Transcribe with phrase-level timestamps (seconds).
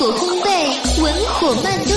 [0.00, 1.94] 火烘焙，文火慢炖。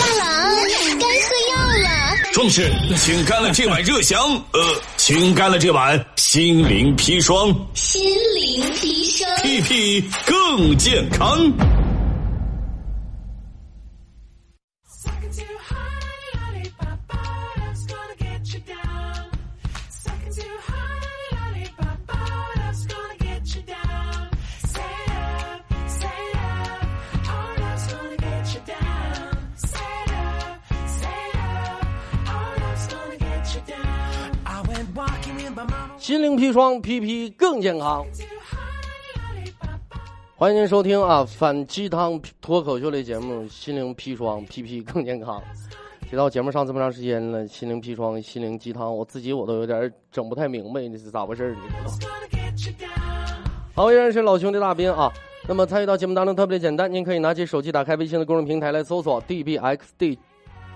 [0.00, 0.56] 大郎，
[0.98, 2.16] 该喝药了。
[2.32, 4.18] 壮士，请干了这碗热香，
[4.54, 8.02] 呃，请干了这碗心灵砒霜，心
[8.34, 11.38] 灵砒霜，屁屁更健康。
[36.00, 38.02] 心灵砒霜，屁屁更健康。
[40.34, 45.42] 欢迎您收听啊，反鸡汤脱口秀类节目《心灵砒霜》，屁屁更健康。
[46.08, 51.58] 提到节目上这么长时间了，《心灵砒霜》、《心灵鸡汤》，我自己我都有点整不太明白，这是咋回事呢？
[53.74, 55.12] 好，依然是老兄弟大兵啊。
[55.46, 60.16] 那么参与到节目当中特别简单，您可以拿起手机打开微信的公众平台来搜索 dbxd。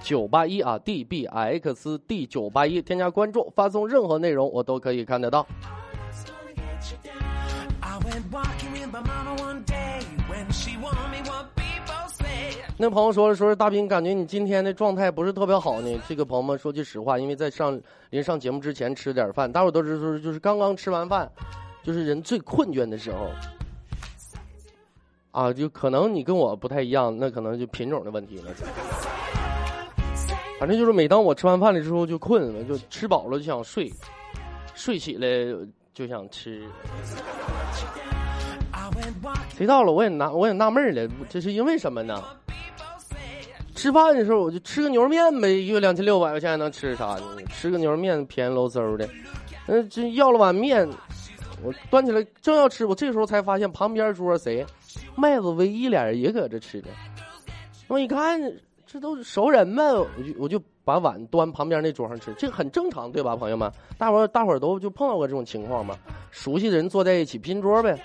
[0.04, 5.46] 九八一啊，D B X D 九八一，添加关注，发送任何内容我都可以看得到。
[12.76, 15.98] 那朋友说了，说是大兵，感觉你今天的状态不是特别好呢。
[16.06, 17.80] 这个朋友们说句实话，因为在上
[18.10, 21.30] 临上节目之前吃点饭，大伙都知说就是刚刚吃完饭，
[21.82, 23.30] 就是人最困倦的时候。
[25.30, 28.50] 啊，就可能你跟我不太一样，那可能就品种的问题了。
[30.64, 33.92] 反正就是每当我吃完饭了之后就困了，就吃饱了就想睡，
[34.74, 35.28] 睡起来
[35.92, 36.64] 就想吃。
[39.54, 42.24] 谁到了我也纳我也纳闷了，这是因为什么呢？
[43.74, 47.36] 吃饭的时候我就吃个牛肉面呗，一个月两千六百块钱能吃啥呢？
[47.50, 49.06] 吃个牛肉面便宜喽嗖的，
[49.66, 50.88] 嗯，这要了碗面，
[51.62, 54.64] 我端起来正要吃，我这时候才发现旁边桌谁，
[55.14, 56.88] 麦子唯一俩人也搁这吃呢，
[57.86, 58.40] 我一看。
[58.94, 63.68] 这都是熟人们，我就我就把碗端旁边那桌上吃，这很正常，对吧，朋友们？
[63.98, 65.98] 大伙大伙都就碰到过这种情况嘛？
[66.30, 67.98] 熟悉的人坐在一起拼桌呗。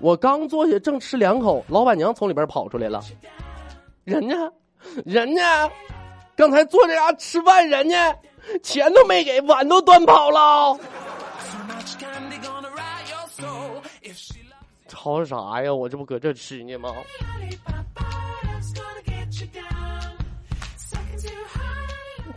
[0.00, 3.00] 我刚坐下正吃两口，老板娘从里边跑出来了，
[4.02, 4.34] 人家，
[5.04, 5.70] 人家，
[6.34, 8.18] 刚才坐这家吃饭，人家
[8.60, 10.76] 钱都没给，碗都端跑了。
[14.88, 15.72] 吵啥呀？
[15.72, 16.92] 我这不搁这吃呢吗？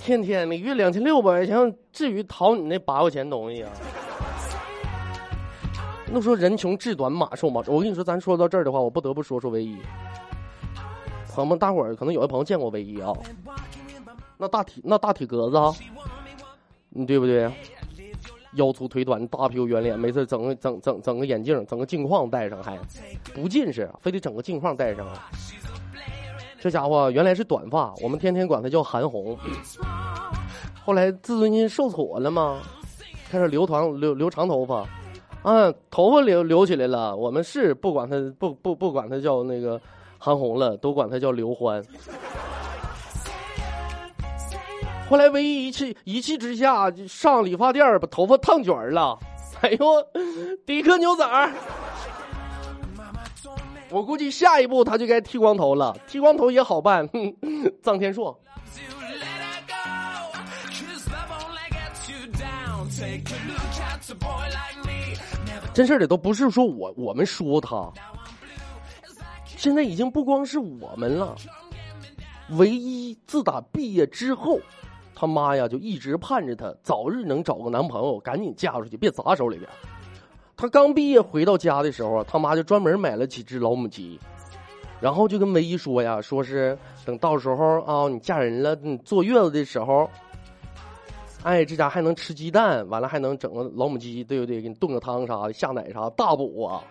[0.06, 3.72] 天天的月两千六百块钱，至于讨你那八块钱东西啊？
[6.14, 9.80] 那说人穷志短，马瘦马我跟你说，咱说到这儿的话，我不得不说说唯一。
[11.34, 13.12] 朋友们，大伙儿可能有的朋友见过唯一啊，
[14.38, 15.74] 那大体那大体格子啊，
[16.90, 17.52] 你对不对？
[18.54, 22.78] 腰粗腿短，大屁股圆脸，没事整个整整整个眼镜，整个镜框戴上，还
[23.34, 25.04] 不近视，非得整个镜框戴上。
[26.66, 29.38] 这家伙原来是短发，我们天天管他叫韩红。
[30.84, 32.60] 后来自尊心受挫了吗？
[33.30, 34.84] 开始留长留留长头发，
[35.44, 37.16] 啊，头发留留起来了。
[37.16, 39.80] 我们是不管他不不不管他叫那个
[40.18, 41.84] 韩红了，都管他叫刘欢。
[45.08, 49.16] 后来唯一一气一气之下上理发店把头发烫卷了。
[49.62, 49.86] 哎呦，
[50.66, 51.52] 迪克牛仔儿。
[53.96, 57.08] 我估计下一步他就该剃光头了，剃光头也好办。
[57.82, 58.38] 臧天朔，
[65.74, 67.90] 真事的都不是说我我们说他，
[69.46, 71.34] 现在已经不光是我们了。
[72.58, 74.60] 唯一自打毕业之后，
[75.16, 79.72] 他妈呀就一直盼着他早日能找个男朋友，赶紧嫁出去，别砸手里边。
[80.58, 84.20] 他刚毕业回到家的时候，他妈就专门买了几只老母鸡，
[85.02, 90.10] 然后就跟唯一说呀，说是等到时候啊，你嫁人了，你坐月子的时候，
[91.44, 94.62] 哎，这家还能吃鸡蛋，完了还能整个老母鸡，对不对？
[94.62, 96.82] 给你炖个汤啥的，下奶啥，大补啊！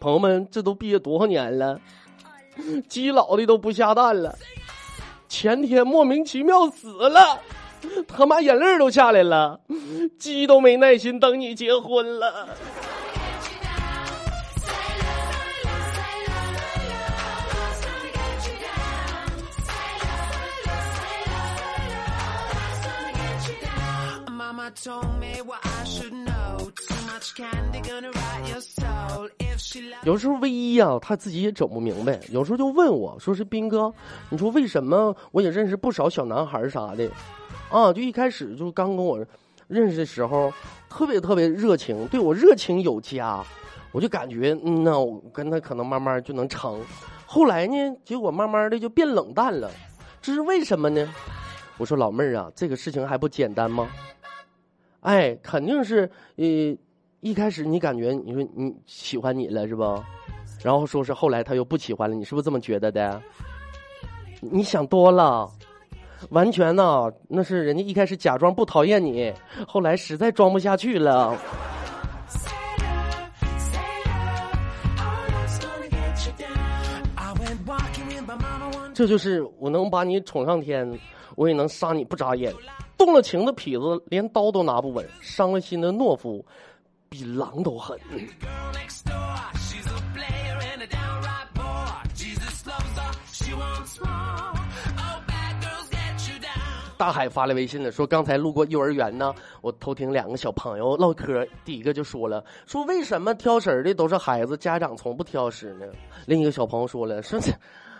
[0.00, 1.80] 朋友们，这都毕业多少年了，
[2.88, 4.36] 鸡老的都不下蛋了，
[5.28, 7.40] 前天莫名其妙死了。
[8.08, 9.60] 他妈眼泪都下来了，
[10.18, 12.48] 鸡都没耐心等你结婚了。
[30.04, 33.92] 有时候唯一呀，他自己也整不明白，有时候就问我说：“是斌哥，
[34.30, 37.08] 你说为什么我也认识不少小男孩啥的？”
[37.70, 39.24] 啊，就一开始就刚跟我
[39.66, 40.52] 认识的时候，
[40.88, 43.44] 特别特别热情，对我热情有加。
[43.90, 46.78] 我就感觉，嗯呐，我跟他可能慢慢就能成。
[47.24, 47.74] 后来呢，
[48.04, 49.70] 结果慢慢的就变冷淡了，
[50.20, 51.08] 这是为什么呢？
[51.78, 53.88] 我说老妹儿啊，这个事情还不简单吗？
[55.00, 56.44] 哎，肯定是，呃，
[57.20, 60.04] 一开始你感觉你说你喜欢你了是吧？
[60.62, 63.22] 然后说是后来他又不喜欢了，你是不是这么觉得的？
[64.40, 65.50] 你想多了，
[66.30, 69.32] 完全呢，那是人家一开始假装不讨厌你，
[69.66, 71.36] 后来实在装不下去了。
[78.94, 80.98] 这就是我能把你宠上天，
[81.36, 82.52] 我也能杀你不眨眼。
[82.96, 86.44] 动了情的痞子连刀都拿不稳，伤了心的懦夫
[87.08, 87.96] 比狼都狠。
[97.08, 105.86] 大海发来微信了，说刚才路过幼儿园呢，我偷听两个小朋友唠嗑，第一个就说了，说为什么挑食的都是孩子，家长从不挑食呢？
[106.26, 107.40] 另一个小朋友说了，说，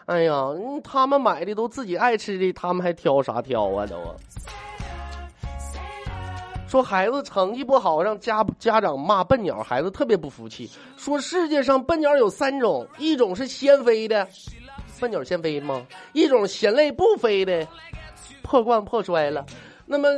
[0.05, 0.49] 哎呀，
[0.84, 3.96] 他们买的都自己爱吃的，他们还挑啥挑啊都？
[6.69, 14.28] 说孩子成绩不好，让家家长骂笨鸟，孩子特别不服气，说世界上笨鸟有三种，一种是先飞的，
[15.00, 15.87] 笨鸟先飞吗？
[16.12, 17.66] 一种嫌累不飞的。
[18.49, 19.45] 破罐破摔了，
[19.85, 20.09] 那么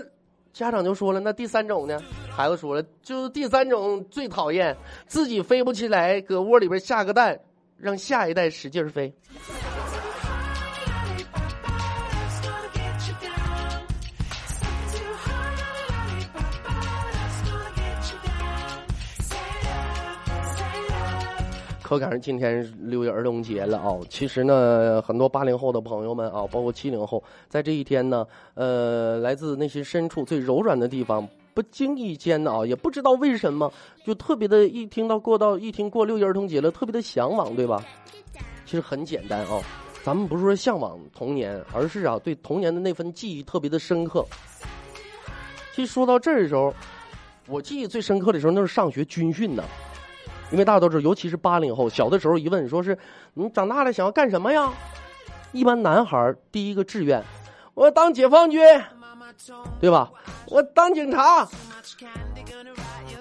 [0.53, 2.01] 家长就说了，那第三种呢？
[2.31, 4.77] 孩子说了，就第三种最讨厌，
[5.09, 7.41] 自己飞不起来，搁窝里边下个蛋，
[7.77, 9.13] 让下一代使劲飞。
[21.91, 23.99] 可赶上今天六一儿童节了啊！
[24.09, 33.73] 其实呢，很多八零后的朋友们啊，包括七零后，在这一天呢，呃，来自内心深处最柔软的地方，不经意间啊，也不知道为什么，
[34.07, 37.85] 就特别的一听到过到一听过六一儿童节了，特别的向往，对吧？
[38.65, 39.61] 其实很简单啊，
[40.05, 44.25] 咱们不是说向往童年，而是啊，对童年的那份记忆特别的深刻。
[45.75, 46.73] 其实说到这儿的时候，
[47.49, 49.65] 我记忆最深刻的时候，那是上学军训呢。
[50.51, 52.97] 因为大家都知道，尤其是八零后，小的时候一问，说是
[53.35, 54.71] 你长大了想要干什么呀？
[55.53, 57.23] 一般男孩第一个志愿，
[57.75, 58.61] 我要当解放军，
[59.81, 60.11] 对吧？
[60.47, 61.49] 我当警察。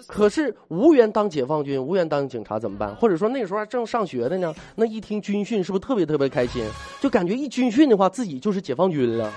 [0.08, 2.96] 可是无缘当解放军，无缘当警察怎么办？
[2.96, 4.54] 或者说那时候还正上学的呢？
[4.76, 6.66] 那一听军训，是不是特别特别开心？
[7.00, 9.32] 就感觉一军训的话，自己就是解放军了。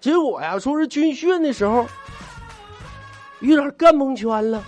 [0.00, 1.86] 结果呀，说是军训的时候，
[3.38, 4.62] 有点干蒙圈了。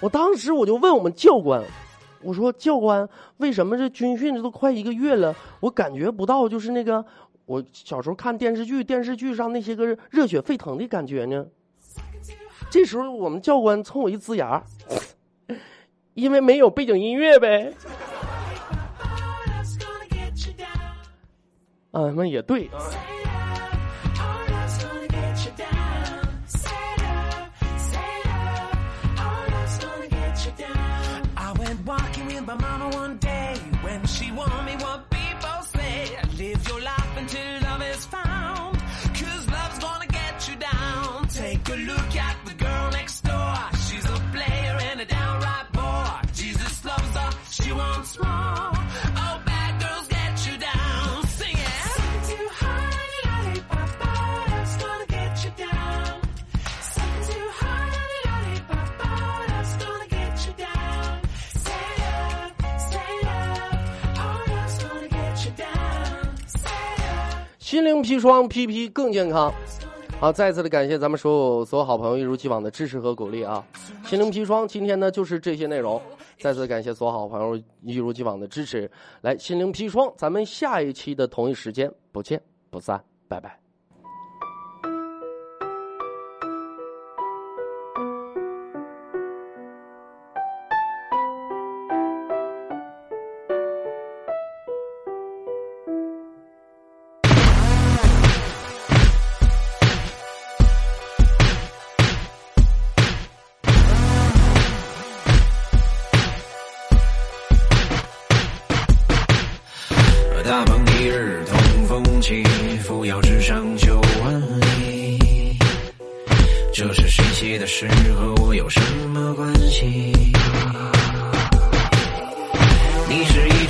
[0.00, 1.64] 我当时我就问我们教官，
[2.22, 3.08] 我说教官，
[3.38, 7.04] 为什么这军训这都快一个月了，我感觉不到就是那个
[7.46, 11.46] 我小时候看电视剧电视剧上那些个热血沸腾的感觉呢？
[12.68, 14.62] 这时候我们教官冲我一呲牙，
[16.14, 17.72] 因为没有背景音乐呗。
[21.92, 23.15] 啊，那也对啊。
[68.06, 69.52] 砒霜，PP 更健康。
[70.18, 73.62] 好，再次的感谢咱们所有所有好朋友一如既往的支持和鼓励啊！
[74.06, 76.00] 心灵砒霜，今天呢就是这些内容。
[76.38, 78.90] 再次感谢所有好朋友一如既往的支持。
[79.20, 83.65] 来，心灵砒霜，咱们下一期的同一时间不见不散，拜拜。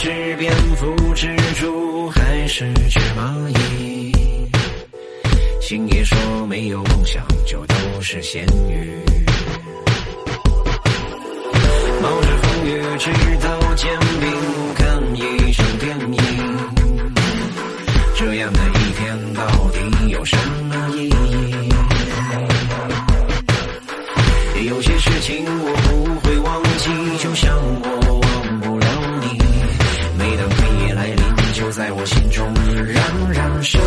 [0.06, 0.86] 是蝙蝠、
[1.16, 4.12] 蜘蛛还是只蚂蚁
[5.60, 9.02] 星爷说没有梦想就都是咸鱼。
[12.00, 13.10] 冒着风雨，直
[13.42, 14.30] 到煎饼
[14.76, 16.22] 看一场电影，
[18.14, 20.36] 这样的一天到底有什
[20.68, 21.68] 么意义？
[24.68, 28.22] 有些事情我不会忘记，就像我
[31.76, 33.78] 在我心中冉冉升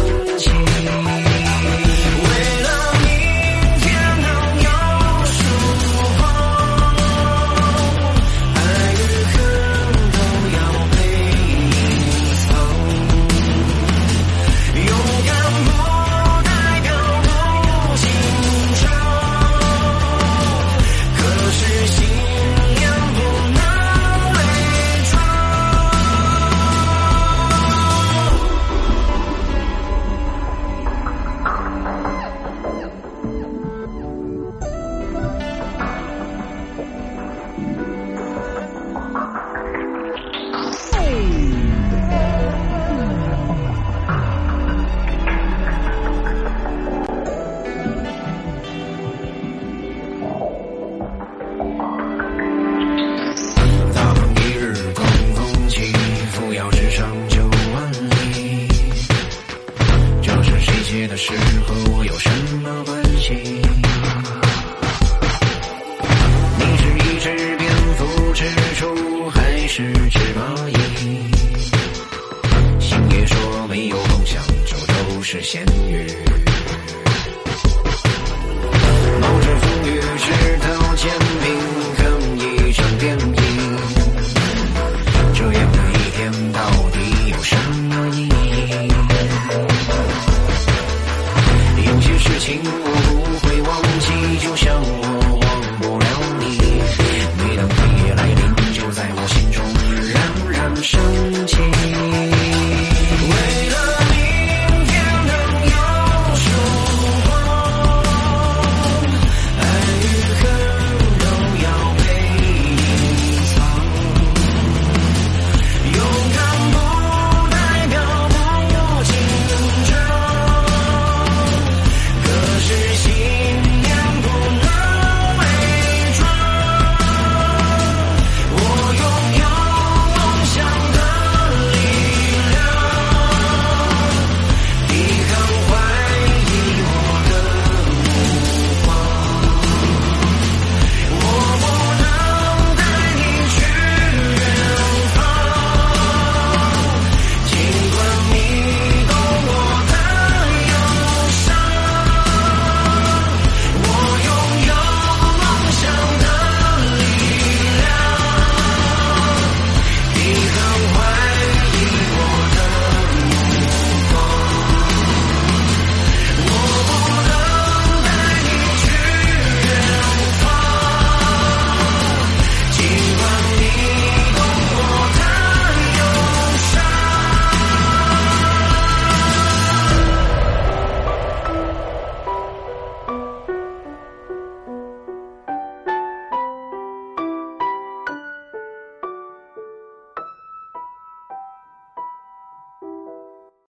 [92.63, 92.88] you.